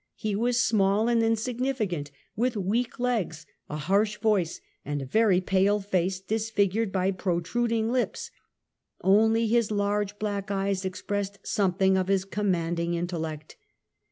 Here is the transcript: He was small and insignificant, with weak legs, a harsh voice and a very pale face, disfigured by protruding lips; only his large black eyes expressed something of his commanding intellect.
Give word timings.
He 0.15 0.35
was 0.35 0.59
small 0.59 1.07
and 1.07 1.21
insignificant, 1.21 2.09
with 2.35 2.57
weak 2.57 2.99
legs, 2.99 3.45
a 3.69 3.77
harsh 3.77 4.17
voice 4.17 4.59
and 4.83 4.99
a 4.99 5.05
very 5.05 5.39
pale 5.41 5.79
face, 5.79 6.19
disfigured 6.19 6.91
by 6.91 7.11
protruding 7.11 7.91
lips; 7.91 8.31
only 9.03 9.45
his 9.45 9.69
large 9.69 10.17
black 10.17 10.49
eyes 10.49 10.85
expressed 10.85 11.37
something 11.43 11.97
of 11.97 12.07
his 12.07 12.25
commanding 12.25 12.95
intellect. 12.95 13.57